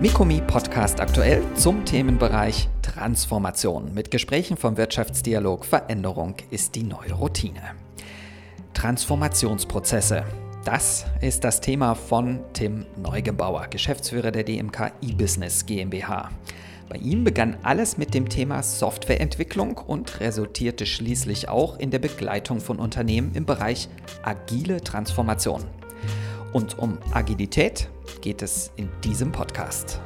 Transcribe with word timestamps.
Mikomi 0.00 0.40
Podcast 0.40 0.98
aktuell 0.98 1.42
zum 1.56 1.84
Themenbereich 1.84 2.70
Transformation 2.80 3.92
mit 3.92 4.10
Gesprächen 4.10 4.56
vom 4.56 4.78
Wirtschaftsdialog 4.78 5.66
Veränderung 5.66 6.36
ist 6.50 6.74
die 6.74 6.84
neue 6.84 7.12
Routine. 7.12 7.60
Transformationsprozesse. 8.72 10.24
Das 10.64 11.04
ist 11.20 11.44
das 11.44 11.60
Thema 11.60 11.94
von 11.94 12.40
Tim 12.54 12.86
Neugebauer, 12.96 13.66
Geschäftsführer 13.66 14.30
der 14.30 14.44
DMK 14.44 14.90
E-Business 15.02 15.66
GmbH. 15.66 16.30
Bei 16.88 16.96
ihm 16.96 17.22
begann 17.22 17.58
alles 17.62 17.98
mit 17.98 18.14
dem 18.14 18.30
Thema 18.30 18.62
Softwareentwicklung 18.62 19.76
und 19.76 20.20
resultierte 20.20 20.86
schließlich 20.86 21.50
auch 21.50 21.78
in 21.78 21.90
der 21.90 21.98
Begleitung 21.98 22.60
von 22.60 22.78
Unternehmen 22.78 23.32
im 23.34 23.44
Bereich 23.44 23.90
agile 24.22 24.80
Transformation. 24.80 25.62
Und 26.54 26.78
um 26.78 26.96
Agilität 27.12 27.90
geht 28.20 28.42
es 28.42 28.70
in 28.76 28.88
diesem 29.04 29.32
Podcast. 29.32 30.00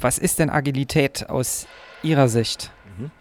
Was 0.00 0.18
ist 0.18 0.40
denn 0.40 0.50
Agilität 0.50 1.30
aus 1.30 1.68
Ihrer 2.02 2.28
Sicht? 2.28 2.72
Mhm. 2.98 3.12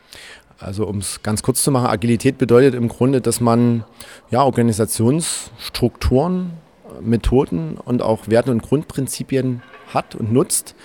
Also 0.57 0.87
um 0.87 0.97
es 0.97 1.21
ganz 1.23 1.43
kurz 1.43 1.63
zu 1.63 1.71
machen, 1.71 1.87
Agilität 1.87 2.37
bedeutet 2.37 2.75
im 2.75 2.87
Grunde, 2.87 3.21
dass 3.21 3.39
man 3.39 3.85
ja, 4.29 4.43
Organisationsstrukturen, 4.43 6.51
Methoden 7.01 7.77
und 7.77 8.01
auch 8.01 8.27
Werte 8.27 8.51
und 8.51 8.61
Grundprinzipien 8.61 9.63
hat 9.93 10.15
und 10.15 10.33
nutzt, 10.33 10.75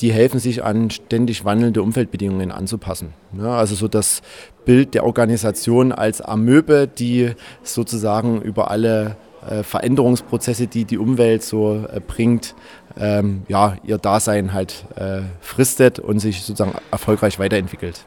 die 0.00 0.12
helfen 0.12 0.38
sich 0.38 0.64
an 0.64 0.90
ständig 0.90 1.44
wandelnde 1.44 1.82
Umfeldbedingungen 1.82 2.52
anzupassen. 2.52 3.14
Ja, 3.38 3.56
also 3.56 3.74
so 3.74 3.88
das 3.88 4.22
Bild 4.64 4.94
der 4.94 5.04
Organisation 5.04 5.92
als 5.92 6.20
Amöbe, 6.20 6.88
die 6.88 7.32
sozusagen 7.62 8.40
über 8.42 8.70
alle 8.70 9.16
äh, 9.48 9.62
Veränderungsprozesse, 9.62 10.66
die 10.66 10.84
die 10.84 10.98
Umwelt 10.98 11.42
so 11.42 11.86
äh, 11.92 12.00
bringt, 12.00 12.54
ähm, 12.98 13.42
ja, 13.48 13.76
ihr 13.84 13.98
Dasein 13.98 14.52
halt 14.52 14.86
äh, 14.96 15.22
fristet 15.40 15.98
und 15.98 16.18
sich 16.18 16.42
sozusagen 16.42 16.76
erfolgreich 16.90 17.38
weiterentwickelt. 17.38 18.04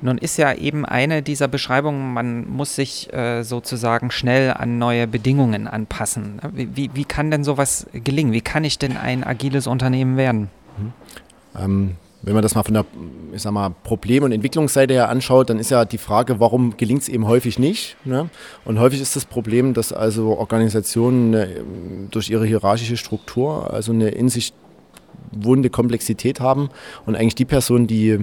Nun 0.00 0.18
ist 0.18 0.36
ja 0.36 0.52
eben 0.52 0.84
eine 0.84 1.22
dieser 1.22 1.48
Beschreibungen, 1.48 2.12
man 2.12 2.48
muss 2.48 2.74
sich 2.74 3.10
äh, 3.12 3.42
sozusagen 3.42 4.10
schnell 4.10 4.52
an 4.52 4.78
neue 4.78 5.06
Bedingungen 5.06 5.66
anpassen. 5.66 6.40
Wie, 6.52 6.90
wie 6.92 7.04
kann 7.04 7.30
denn 7.30 7.44
sowas 7.44 7.86
gelingen? 7.92 8.32
Wie 8.32 8.42
kann 8.42 8.64
ich 8.64 8.78
denn 8.78 8.96
ein 8.96 9.24
agiles 9.24 9.66
Unternehmen 9.66 10.16
werden? 10.16 10.50
Ähm, 11.58 11.96
wenn 12.22 12.34
man 12.34 12.42
das 12.42 12.54
mal 12.54 12.62
von 12.62 12.74
der 12.74 12.86
ich 13.32 13.42
sag 13.42 13.52
mal, 13.52 13.70
Problem- 13.82 14.22
und 14.22 14.32
Entwicklungsseite 14.32 14.94
her 14.94 15.08
anschaut, 15.08 15.50
dann 15.50 15.58
ist 15.58 15.70
ja 15.70 15.84
die 15.84 15.98
Frage, 15.98 16.40
warum 16.40 16.76
gelingt 16.76 17.02
es 17.02 17.08
eben 17.08 17.26
häufig 17.26 17.58
nicht. 17.58 17.96
Ne? 18.04 18.30
Und 18.64 18.78
häufig 18.78 19.00
ist 19.00 19.16
das 19.16 19.24
Problem, 19.24 19.74
dass 19.74 19.92
also 19.92 20.36
Organisationen 20.38 21.34
eine, 21.34 21.48
durch 22.10 22.30
ihre 22.30 22.46
hierarchische 22.46 22.96
Struktur 22.96 23.72
also 23.72 23.92
eine 23.92 24.08
in 24.08 24.28
sich 24.28 24.52
wohnende 25.32 25.68
Komplexität 25.68 26.40
haben 26.40 26.70
und 27.06 27.16
eigentlich 27.16 27.34
die 27.34 27.44
Personen, 27.44 27.86
die 27.86 28.18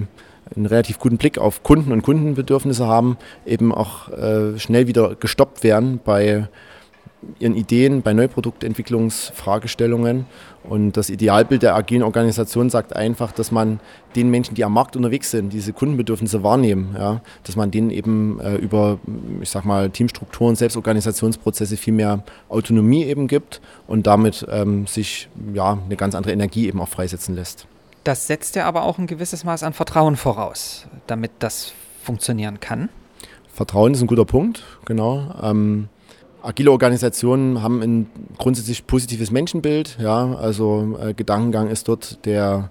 einen 0.56 0.66
relativ 0.66 0.98
guten 0.98 1.18
Blick 1.18 1.38
auf 1.38 1.62
Kunden 1.62 1.92
und 1.92 2.02
Kundenbedürfnisse 2.02 2.86
haben, 2.86 3.16
eben 3.46 3.72
auch 3.72 4.08
äh, 4.08 4.58
schnell 4.58 4.86
wieder 4.86 5.14
gestoppt 5.14 5.62
werden 5.62 6.00
bei 6.04 6.48
ihren 7.38 7.54
Ideen, 7.54 8.02
bei 8.02 8.12
Neuproduktentwicklungsfragestellungen. 8.12 10.26
Und 10.64 10.96
das 10.96 11.08
Idealbild 11.10 11.62
der 11.62 11.74
agilen 11.74 12.02
Organisation 12.02 12.70
sagt 12.70 12.96
einfach, 12.96 13.32
dass 13.32 13.50
man 13.50 13.80
den 14.14 14.30
Menschen, 14.30 14.54
die 14.54 14.64
am 14.64 14.74
Markt 14.74 14.94
unterwegs 14.96 15.30
sind, 15.30 15.52
diese 15.52 15.72
Kundenbedürfnisse 15.72 16.42
wahrnehmen, 16.42 16.94
ja, 16.98 17.20
dass 17.44 17.56
man 17.56 17.70
denen 17.70 17.90
eben 17.90 18.38
äh, 18.40 18.56
über, 18.56 18.98
ich 19.40 19.48
sag 19.50 19.64
mal, 19.64 19.88
Teamstrukturen, 19.90 20.56
Selbstorganisationsprozesse 20.56 21.76
viel 21.76 21.94
mehr 21.94 22.24
Autonomie 22.48 23.04
eben 23.04 23.28
gibt 23.28 23.60
und 23.86 24.06
damit 24.06 24.46
ähm, 24.50 24.86
sich 24.86 25.28
ja, 25.54 25.78
eine 25.84 25.96
ganz 25.96 26.14
andere 26.14 26.32
Energie 26.32 26.68
eben 26.68 26.80
auch 26.80 26.88
freisetzen 26.88 27.34
lässt. 27.34 27.66
Das 28.04 28.26
setzt 28.26 28.56
ja 28.56 28.66
aber 28.66 28.82
auch 28.82 28.98
ein 28.98 29.06
gewisses 29.06 29.44
Maß 29.44 29.62
an 29.62 29.72
Vertrauen 29.72 30.16
voraus, 30.16 30.86
damit 31.06 31.30
das 31.38 31.72
funktionieren 32.02 32.58
kann. 32.58 32.88
Vertrauen 33.52 33.94
ist 33.94 34.00
ein 34.00 34.08
guter 34.08 34.24
Punkt, 34.24 34.64
genau. 34.84 35.32
Ähm, 35.40 35.88
agile 36.42 36.70
Organisationen 36.70 37.62
haben 37.62 37.82
ein 37.82 38.10
grundsätzlich 38.38 38.86
positives 38.86 39.30
Menschenbild. 39.30 39.98
Ja, 40.00 40.34
also 40.34 40.98
äh, 41.00 41.14
Gedankengang 41.14 41.68
ist 41.68 41.88
dort 41.88 42.24
der, 42.24 42.70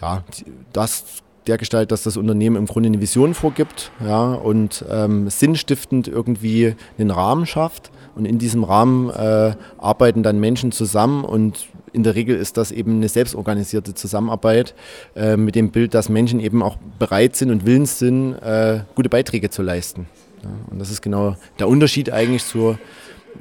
ja, 0.00 0.24
das 0.72 1.22
der 1.48 1.58
Gestalt, 1.58 1.90
dass 1.90 2.02
das 2.02 2.16
Unternehmen 2.16 2.56
im 2.56 2.66
Grunde 2.66 2.88
eine 2.88 3.00
Vision 3.00 3.34
vorgibt 3.34 3.90
ja, 4.04 4.34
und 4.34 4.84
ähm, 4.90 5.28
sinnstiftend 5.30 6.08
irgendwie 6.08 6.74
einen 6.98 7.10
Rahmen 7.10 7.46
schafft. 7.46 7.90
Und 8.14 8.24
in 8.24 8.38
diesem 8.38 8.64
Rahmen 8.64 9.10
äh, 9.10 9.54
arbeiten 9.78 10.22
dann 10.22 10.40
Menschen 10.40 10.72
zusammen 10.72 11.24
und 11.24 11.68
in 11.92 12.02
der 12.02 12.14
Regel 12.14 12.36
ist 12.36 12.56
das 12.56 12.70
eben 12.70 12.96
eine 12.96 13.08
selbstorganisierte 13.08 13.94
Zusammenarbeit 13.94 14.74
äh, 15.16 15.36
mit 15.36 15.54
dem 15.54 15.70
Bild, 15.70 15.94
dass 15.94 16.08
Menschen 16.08 16.40
eben 16.40 16.62
auch 16.62 16.76
bereit 16.98 17.36
sind 17.36 17.50
und 17.50 17.64
willens 17.64 17.98
sind, 17.98 18.34
äh, 18.34 18.80
gute 18.94 19.08
Beiträge 19.08 19.50
zu 19.50 19.62
leisten. 19.62 20.06
Ja, 20.42 20.50
und 20.70 20.78
das 20.78 20.90
ist 20.90 21.00
genau 21.00 21.36
der 21.58 21.68
Unterschied 21.68 22.10
eigentlich 22.12 22.44
zu 22.44 22.76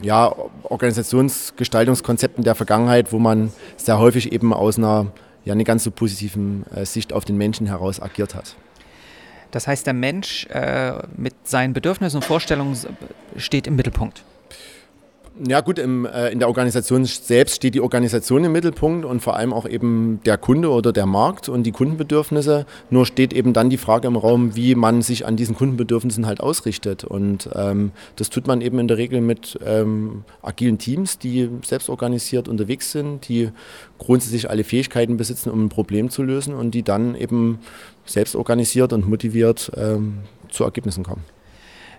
ja, 0.02 0.34
Organisationsgestaltungskonzepten 0.64 2.44
der 2.44 2.56
Vergangenheit, 2.56 3.12
wo 3.12 3.20
man 3.20 3.52
sehr 3.78 4.00
häufig 4.00 4.32
eben 4.32 4.54
aus 4.54 4.78
einer 4.78 5.08
ja, 5.48 5.56
nicht 5.56 5.66
ganz 5.66 5.86
so 5.86 5.92
positiven 5.92 6.66
äh, 6.76 6.86
Sicht 6.86 7.14
auf 7.14 7.24
den 7.24 7.38
Menschen 7.38 7.68
heraus 7.68 8.02
agiert 8.02 8.36
hat. 8.36 8.58
Das 9.52 9.66
heißt, 9.66 9.88
der 9.88 9.94
Mensch 9.94 10.46
äh, 10.48 10.92
mit 11.16 11.34
seinen 11.48 11.72
Bedürfnissen 11.72 12.18
und 12.18 12.26
Vorstellungen 12.26 12.78
steht 13.38 13.66
im 13.66 13.78
Mittelpunkt. 13.78 14.24
Ja 15.46 15.62
gut, 15.62 15.78
im, 15.78 16.06
äh, 16.06 16.30
in 16.30 16.40
der 16.40 16.48
Organisation 16.48 17.06
selbst 17.06 17.58
steht 17.58 17.76
die 17.76 17.82
Organisation 17.82 18.44
im 18.44 18.54
Mittelpunkt 18.54 19.06
und 19.06 19.20
vor 19.20 19.36
allem 19.36 19.54
auch 19.54 19.68
eben 19.68 20.20
der 20.26 20.38
Kunde 20.38 20.72
oder 20.72 20.92
der 20.92 21.06
Markt 21.06 21.48
und 21.48 21.62
die 21.64 21.72
Kundenbedürfnisse. 21.72 22.66
Nur 22.90 23.06
steht 23.06 23.34
eben 23.34 23.54
dann 23.54 23.70
die 23.70 23.78
Frage 23.78 24.08
im 24.08 24.16
Raum, 24.16 24.56
wie 24.56 24.74
man 24.74 25.04
sich 25.04 25.28
an 25.28 25.36
diesen 25.36 25.56
Kundenbedürfnissen 25.56 26.26
halt 26.26 26.40
ausrichtet. 26.40 27.04
Und 27.04 27.50
ähm, 27.54 27.92
das 28.16 28.32
tut 28.32 28.48
man 28.48 28.62
eben 28.62 28.80
in 28.80 28.88
der 28.88 28.98
Regel 28.98 29.22
mit 29.22 29.60
ähm, 29.64 30.24
agilen 30.42 30.80
Teams, 30.80 31.20
die 31.20 31.50
selbst 31.64 31.90
organisiert 31.90 32.48
unterwegs 32.48 32.92
sind, 32.92 33.28
die 33.30 33.50
grundsätzlich 34.00 34.50
alle 34.50 34.64
Fähigkeiten 34.64 35.18
besitzen, 35.18 35.52
um 35.52 35.66
ein 35.66 35.70
Problem 35.70 36.10
zu 36.10 36.24
lösen 36.24 36.56
und 36.56 36.72
die 36.72 36.82
dann 36.82 37.14
eben 37.14 37.60
selbst 38.06 38.36
organisiert 38.36 38.92
und 38.92 39.08
motiviert 39.08 39.72
ähm, 39.76 40.20
zu 40.50 40.64
Ergebnissen 40.64 41.04
kommen. 41.04 41.37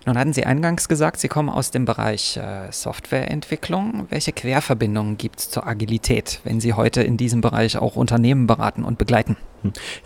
Nun 0.09 0.17
hatten 0.17 0.33
Sie 0.33 0.47
eingangs 0.47 0.89
gesagt, 0.89 1.21
Sie 1.21 1.29
kommen 1.29 1.51
aus 1.51 1.71
dem 1.71 1.85
Bereich 1.85 2.39
äh, 2.39 2.73
Softwareentwicklung. 2.73 4.07
Welche 4.09 4.33
Querverbindungen 4.33 5.19
gibt 5.19 5.39
es 5.39 5.51
zur 5.51 5.67
Agilität, 5.67 6.41
wenn 6.45 6.61
Sie 6.61 6.73
heute 6.73 7.03
in 7.03 7.19
diesem 7.19 7.43
Bereich 7.43 7.77
auch 7.77 7.95
Unternehmen 7.95 8.47
beraten 8.47 8.85
und 8.85 8.97
begleiten? 8.97 9.37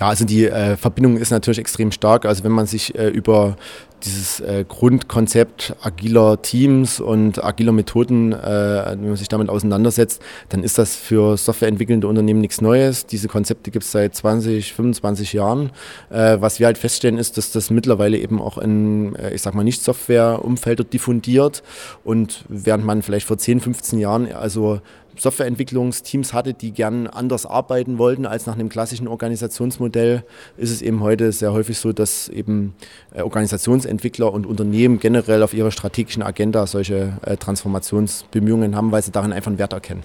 Ja, 0.00 0.08
also 0.08 0.24
die 0.24 0.46
äh, 0.46 0.76
Verbindung 0.76 1.16
ist 1.16 1.30
natürlich 1.30 1.58
extrem 1.58 1.92
stark. 1.92 2.26
Also 2.26 2.44
wenn 2.44 2.52
man 2.52 2.66
sich 2.66 2.94
äh, 2.94 3.08
über 3.08 3.56
dieses 4.04 4.40
äh, 4.40 4.64
Grundkonzept 4.66 5.76
agiler 5.82 6.40
Teams 6.42 7.00
und 7.00 7.42
agiler 7.42 7.72
Methoden, 7.72 8.32
äh, 8.32 8.36
wenn 8.90 9.08
man 9.08 9.16
sich 9.16 9.28
damit 9.28 9.48
auseinandersetzt, 9.48 10.22
dann 10.48 10.62
ist 10.62 10.78
das 10.78 10.96
für 10.96 11.36
softwareentwickelnde 11.36 12.06
Unternehmen 12.06 12.40
nichts 12.40 12.60
Neues. 12.60 13.06
Diese 13.06 13.28
Konzepte 13.28 13.70
gibt 13.70 13.84
es 13.84 13.92
seit 13.92 14.14
20, 14.14 14.72
25 14.72 15.32
Jahren. 15.32 15.70
Äh, 16.10 16.38
was 16.40 16.58
wir 16.58 16.66
halt 16.66 16.78
feststellen, 16.78 17.18
ist, 17.18 17.36
dass 17.36 17.52
das 17.52 17.70
mittlerweile 17.70 18.18
eben 18.18 18.40
auch 18.40 18.58
in, 18.58 19.14
äh, 19.16 19.34
ich 19.34 19.42
sag 19.42 19.54
mal, 19.54 19.64
nicht 19.64 19.82
Software-Umfelder 19.82 20.84
diffundiert 20.84 21.62
und 22.04 22.44
während 22.48 22.84
man 22.84 23.02
vielleicht 23.02 23.26
vor 23.26 23.38
10, 23.38 23.60
15 23.60 23.98
Jahren 23.98 24.32
also 24.32 24.80
Softwareentwicklungsteams 25.16 26.32
hatte, 26.32 26.54
die 26.54 26.72
gern 26.72 27.06
anders 27.06 27.46
arbeiten 27.46 27.98
wollten 27.98 28.26
als 28.26 28.46
nach 28.46 28.54
einem 28.54 28.68
klassischen 28.68 29.08
Organisationsmodell, 29.08 30.24
ist 30.56 30.70
es 30.70 30.82
eben 30.82 31.00
heute 31.00 31.32
sehr 31.32 31.52
häufig 31.52 31.78
so, 31.78 31.92
dass 31.92 32.28
eben 32.28 32.74
äh, 33.14 33.22
Organisationsentwickler 33.22 34.32
und 34.32 34.46
Unternehmen 34.46 34.98
generell 34.98 35.42
auf 35.42 35.54
ihrer 35.54 35.70
strategischen 35.70 36.22
Agenda 36.22 36.66
solche 36.66 37.18
äh, 37.22 37.36
Transformationsbemühungen 37.36 38.76
haben, 38.76 38.92
weil 38.92 39.03
sie 39.03 39.12
darin 39.12 39.32
einfach 39.32 39.50
einen 39.50 39.59
Wert 39.59 39.72
erkennen. 39.72 40.03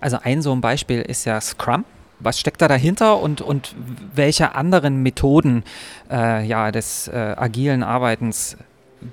Also 0.00 0.18
ein 0.22 0.42
so 0.42 0.52
ein 0.52 0.60
Beispiel 0.60 1.02
ist 1.02 1.24
ja 1.24 1.40
Scrum. 1.40 1.84
Was 2.20 2.40
steckt 2.40 2.60
da 2.60 2.66
dahinter 2.66 3.20
und, 3.20 3.40
und 3.40 3.76
welche 4.12 4.56
anderen 4.56 5.02
Methoden 5.02 5.62
äh, 6.10 6.44
ja, 6.44 6.72
des 6.72 7.06
äh, 7.06 7.12
agilen 7.16 7.84
Arbeitens 7.84 8.56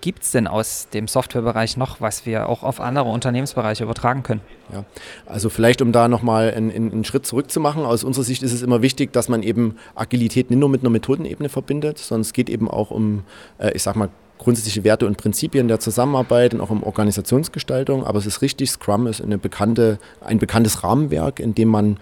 gibt 0.02 0.24
es 0.24 0.32
denn 0.32 0.48
aus 0.48 0.88
dem 0.94 1.08
Softwarebereich 1.08 1.78
noch, 1.78 2.02
was 2.02 2.26
wir 2.26 2.50
auch 2.50 2.64
auf 2.64 2.80
andere 2.82 3.10
Unternehmensbereiche 3.10 3.84
übertragen 3.84 4.24
können? 4.24 4.42
Ja, 4.72 4.86
also 5.26 5.50
vielleicht, 5.50 5.82
um 5.82 5.92
da 5.92 6.08
nochmal 6.08 6.54
einen, 6.54 6.72
einen 6.72 7.04
Schritt 7.06 7.26
zurückzumachen, 7.26 7.86
aus 7.86 8.04
unserer 8.04 8.24
Sicht 8.24 8.44
ist 8.44 8.54
es 8.54 8.62
immer 8.62 8.82
wichtig, 8.82 9.14
dass 9.14 9.30
man 9.30 9.44
eben 9.44 9.76
Agilität 9.96 10.50
nicht 10.50 10.60
nur 10.60 10.70
mit 10.70 10.82
einer 10.82 10.90
Methodenebene 10.90 11.50
verbindet, 11.50 11.98
sondern 11.98 12.22
es 12.22 12.34
geht 12.34 12.50
eben 12.50 12.70
auch 12.70 12.92
um, 12.92 13.24
äh, 13.58 13.72
ich 13.74 13.84
sag 13.84 13.96
mal, 13.96 14.10
grundsätzliche 14.38 14.84
Werte 14.84 15.08
und 15.08 15.18
Prinzipien 15.18 15.68
der 15.68 15.80
Zusammenarbeit 15.80 16.54
und 16.54 16.62
auch 16.62 16.70
um 16.70 16.84
Organisationsgestaltung. 16.84 18.06
Aber 18.06 18.20
es 18.20 18.26
ist 18.26 18.42
richtig, 18.42 18.70
Scrum 18.72 19.08
ist 19.08 19.22
eine 19.22 19.38
bekannte, 19.38 19.98
ein 20.22 20.40
bekanntes 20.40 20.84
Rahmenwerk, 20.84 21.40
in 21.40 21.56
dem 21.56 21.70
man 21.70 21.98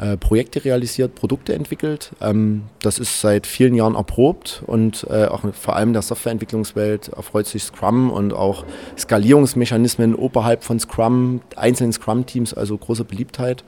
äh, 0.00 0.16
Projekte 0.16 0.64
realisiert, 0.64 1.14
Produkte 1.14 1.54
entwickelt. 1.54 2.12
Ähm, 2.20 2.62
das 2.80 2.98
ist 2.98 3.20
seit 3.20 3.46
vielen 3.46 3.74
Jahren 3.74 3.94
erprobt 3.94 4.62
und 4.66 5.06
äh, 5.10 5.26
auch 5.26 5.42
vor 5.52 5.76
allem 5.76 5.90
in 5.90 5.92
der 5.92 6.02
Softwareentwicklungswelt 6.02 7.08
erfreut 7.08 7.46
sich 7.46 7.64
Scrum 7.64 8.10
und 8.10 8.32
auch 8.32 8.64
Skalierungsmechanismen 8.96 10.14
oberhalb 10.14 10.64
von 10.64 10.80
Scrum, 10.80 11.42
einzelnen 11.56 11.92
Scrum-Teams, 11.92 12.54
also 12.54 12.78
große 12.78 13.04
Beliebtheit. 13.04 13.64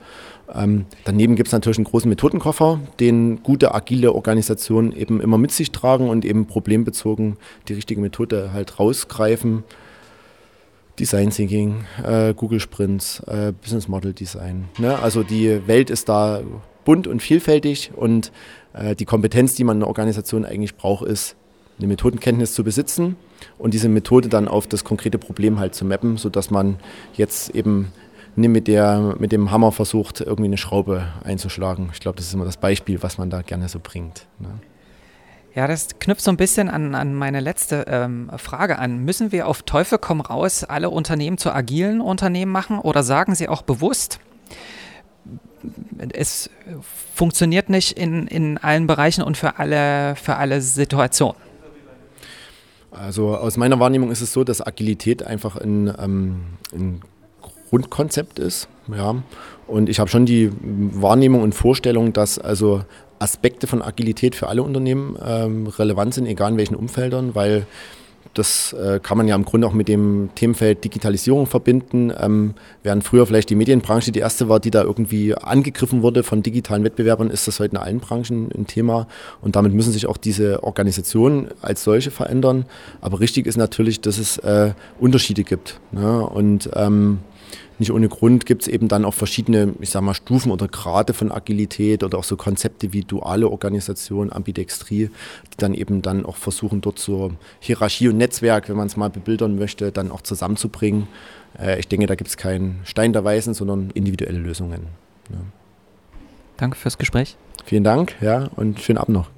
Ähm, 0.53 0.85
daneben 1.03 1.35
gibt 1.35 1.47
es 1.47 1.53
natürlich 1.53 1.77
einen 1.77 1.85
großen 1.85 2.09
Methodenkoffer, 2.09 2.79
den 2.99 3.43
gute 3.43 3.73
agile 3.73 4.13
Organisationen 4.13 4.91
eben 4.93 5.21
immer 5.21 5.37
mit 5.37 5.51
sich 5.51 5.71
tragen 5.71 6.09
und 6.09 6.25
eben 6.25 6.47
problembezogen 6.47 7.37
die 7.67 7.73
richtige 7.73 8.01
Methode 8.01 8.51
halt 8.53 8.79
rausgreifen. 8.79 9.63
Design 10.99 11.29
Thinking, 11.29 11.85
äh, 12.03 12.33
Google 12.33 12.59
Sprints, 12.59 13.19
äh, 13.27 13.53
Business 13.61 13.87
Model 13.87 14.13
Design. 14.13 14.65
Ne? 14.77 14.97
Also 14.99 15.23
die 15.23 15.67
Welt 15.67 15.89
ist 15.89 16.09
da 16.09 16.41
bunt 16.85 17.07
und 17.07 17.21
vielfältig 17.21 17.91
und 17.95 18.31
äh, 18.73 18.95
die 18.95 19.05
Kompetenz, 19.05 19.55
die 19.55 19.63
man 19.63 19.77
in 19.77 19.83
einer 19.83 19.87
Organisation 19.87 20.45
eigentlich 20.45 20.75
braucht, 20.75 21.05
ist, 21.05 21.35
eine 21.77 21.87
Methodenkenntnis 21.87 22.53
zu 22.53 22.63
besitzen 22.63 23.17
und 23.57 23.73
diese 23.73 23.89
Methode 23.89 24.29
dann 24.29 24.47
auf 24.47 24.67
das 24.67 24.85
konkrete 24.85 25.17
Problem 25.17 25.59
halt 25.59 25.75
zu 25.75 25.83
mappen, 25.83 26.15
sodass 26.15 26.49
man 26.49 26.77
jetzt 27.15 27.49
eben 27.53 27.91
nicht 28.37 28.49
mit, 28.49 28.67
der, 28.67 29.15
mit 29.19 29.31
dem 29.31 29.51
Hammer 29.51 29.71
versucht, 29.71 30.21
irgendwie 30.21 30.45
eine 30.45 30.57
Schraube 30.57 31.07
einzuschlagen. 31.23 31.89
Ich 31.93 31.99
glaube, 31.99 32.17
das 32.17 32.27
ist 32.27 32.33
immer 32.33 32.45
das 32.45 32.57
Beispiel, 32.57 33.01
was 33.03 33.17
man 33.17 33.29
da 33.29 33.41
gerne 33.41 33.67
so 33.67 33.79
bringt. 33.81 34.27
Ne? 34.39 34.49
Ja, 35.55 35.67
das 35.67 35.87
knüpft 35.99 36.21
so 36.21 36.31
ein 36.31 36.37
bisschen 36.37 36.69
an, 36.69 36.95
an 36.95 37.13
meine 37.13 37.39
letzte 37.39 37.85
ähm, 37.87 38.29
Frage 38.35 38.77
an. 38.77 38.99
Müssen 38.99 39.31
wir 39.31 39.47
auf 39.47 39.63
Teufel 39.63 39.97
komm 39.97 40.19
raus 40.19 40.65
alle 40.65 40.89
Unternehmen 40.89 41.37
zu 41.37 41.49
agilen 41.49 42.01
Unternehmen 42.01 42.51
machen 42.51 42.77
oder 42.77 43.03
sagen 43.03 43.35
Sie 43.35 43.47
auch 43.47 43.61
bewusst, 43.61 44.19
es 46.09 46.49
funktioniert 47.15 47.69
nicht 47.69 47.97
in, 47.97 48.27
in 48.27 48.57
allen 48.57 48.85
Bereichen 48.85 49.23
und 49.23 49.37
für 49.37 49.57
alle, 49.57 50.17
für 50.17 50.35
alle 50.35 50.59
Situationen? 50.59 51.37
Also 52.91 53.35
aus 53.35 53.55
meiner 53.55 53.79
Wahrnehmung 53.79 54.11
ist 54.11 54.21
es 54.21 54.33
so, 54.33 54.43
dass 54.43 54.65
Agilität 54.65 55.23
einfach 55.23 55.55
ein, 55.55 55.93
ähm, 55.97 56.41
ein 56.73 57.01
Grundkonzept 57.69 58.39
ist. 58.39 58.67
Ja. 58.95 59.15
Und 59.67 59.89
ich 59.89 59.99
habe 59.99 60.09
schon 60.09 60.25
die 60.25 60.51
Wahrnehmung 60.61 61.41
und 61.41 61.55
Vorstellung, 61.55 62.13
dass 62.13 62.37
also 62.37 62.83
Aspekte 63.19 63.67
von 63.67 63.81
Agilität 63.81 64.35
für 64.35 64.47
alle 64.47 64.61
Unternehmen 64.61 65.17
ähm, 65.25 65.67
relevant 65.67 66.13
sind, 66.13 66.25
egal 66.27 66.51
in 66.51 66.57
welchen 66.57 66.75
Umfeldern, 66.75 67.33
weil 67.33 67.65
das 68.35 68.73
äh, 68.73 68.99
kann 69.01 69.17
man 69.17 69.27
ja 69.27 69.35
im 69.35 69.45
Grunde 69.45 69.65
auch 69.65 69.73
mit 69.73 69.87
dem 69.87 70.29
Themenfeld 70.35 70.83
Digitalisierung 70.83 71.45
verbinden. 71.47 72.11
Ähm, 72.19 72.53
während 72.83 73.03
früher 73.03 73.25
vielleicht 73.25 73.49
die 73.49 73.55
Medienbranche 73.55 74.11
die 74.11 74.19
erste 74.19 74.49
war, 74.49 74.59
die 74.59 74.71
da 74.71 74.83
irgendwie 74.83 75.33
angegriffen 75.33 76.01
wurde 76.01 76.21
von 76.21 76.43
digitalen 76.43 76.83
Wettbewerbern, 76.83 77.29
ist 77.29 77.47
das 77.47 77.59
heute 77.59 77.75
in 77.75 77.77
allen 77.77 77.99
Branchen 77.99 78.49
ein 78.55 78.67
Thema. 78.67 79.07
Und 79.41 79.55
damit 79.55 79.73
müssen 79.73 79.93
sich 79.93 80.07
auch 80.07 80.17
diese 80.17 80.63
Organisationen 80.63 81.47
als 81.61 81.83
solche 81.83 82.11
verändern. 82.11 82.65
Aber 82.99 83.21
richtig 83.21 83.45
ist 83.45 83.57
natürlich, 83.57 84.01
dass 84.01 84.17
es 84.17 84.37
äh, 84.39 84.73
Unterschiede 84.99 85.43
gibt. 85.43 85.79
Ne? 85.91 86.21
Und 86.27 86.69
ähm, 86.75 87.19
nicht 87.79 87.91
ohne 87.91 88.07
Grund 88.07 88.45
gibt 88.45 88.63
es 88.63 88.67
eben 88.67 88.87
dann 88.87 89.05
auch 89.05 89.13
verschiedene, 89.13 89.73
ich 89.79 89.89
sag 89.89 90.01
mal, 90.01 90.13
Stufen 90.13 90.51
oder 90.51 90.67
Grade 90.67 91.13
von 91.13 91.31
Agilität 91.31 92.03
oder 92.03 92.17
auch 92.17 92.23
so 92.23 92.37
Konzepte 92.37 92.93
wie 92.93 93.01
duale 93.01 93.49
Organisation, 93.49 94.31
Ambidextrie, 94.31 95.09
die 95.09 95.57
dann 95.57 95.73
eben 95.73 96.01
dann 96.01 96.25
auch 96.25 96.37
versuchen, 96.37 96.81
dort 96.81 96.99
so 96.99 97.31
Hierarchie 97.59 98.09
und 98.09 98.17
Netzwerk, 98.17 98.69
wenn 98.69 98.77
man 98.77 98.87
es 98.87 98.97
mal 98.97 99.09
bebildern 99.09 99.57
möchte, 99.57 99.91
dann 99.91 100.11
auch 100.11 100.21
zusammenzubringen. 100.21 101.07
Äh, 101.59 101.79
ich 101.79 101.87
denke, 101.87 102.07
da 102.07 102.15
gibt 102.15 102.29
es 102.29 102.37
keinen 102.37 102.79
Stein 102.85 103.13
der 103.13 103.23
Weisen, 103.23 103.53
sondern 103.53 103.89
individuelle 103.93 104.39
Lösungen. 104.39 104.87
Ja. 105.29 105.37
Danke 106.57 106.77
fürs 106.77 106.97
Gespräch. 106.97 107.35
Vielen 107.65 107.83
Dank, 107.83 108.15
ja, 108.21 108.49
und 108.55 108.79
schönen 108.79 108.97
Abend 108.97 109.15
noch. 109.15 109.34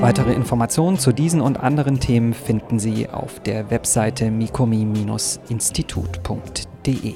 Weitere 0.00 0.32
Informationen 0.32 0.98
zu 0.98 1.12
diesen 1.12 1.42
und 1.42 1.60
anderen 1.60 2.00
Themen 2.00 2.32
finden 2.32 2.78
Sie 2.78 3.10
auf 3.10 3.40
der 3.40 3.70
Webseite 3.70 4.30
mikomi-institut.de. 4.30 7.14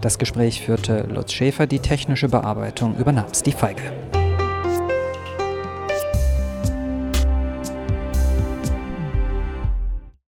Das 0.00 0.18
Gespräch 0.18 0.60
führte 0.60 1.08
Lutz 1.12 1.32
Schäfer, 1.32 1.66
die 1.66 1.80
technische 1.80 2.28
Bearbeitung 2.28 2.96
übernahm 2.96 3.34
Steve 3.34 3.56
Feige. 3.56 3.82